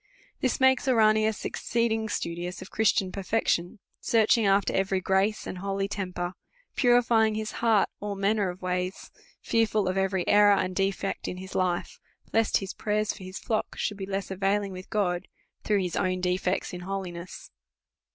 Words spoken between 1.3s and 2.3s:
exceeding